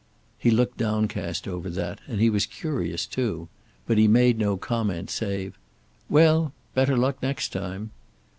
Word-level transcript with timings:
He 0.39 0.49
looked 0.49 0.79
downcast 0.79 1.47
over 1.47 1.69
that, 1.69 1.99
and 2.07 2.19
he 2.19 2.31
was 2.31 2.47
curious, 2.47 3.05
too. 3.05 3.49
But 3.85 3.99
he 3.99 4.07
made 4.07 4.39
no 4.39 4.57
comment 4.57 5.11
save: 5.11 5.59
"Well, 6.09 6.53
better 6.73 6.97
luck 6.97 7.21
next 7.21 7.49
time." 7.49 7.91